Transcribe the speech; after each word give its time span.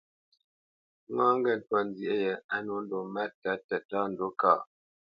Ŋâ 1.15 1.27
ŋgê 1.37 1.53
ntwá 1.59 1.79
nzyê 1.87 2.13
yē 2.23 2.33
á 2.55 2.57
nwô 2.65 2.77
ndo 2.83 2.97
máta 3.13 3.51
tətá 3.67 3.99
ndǔ 4.11 4.27
kâʼ. 4.41 4.59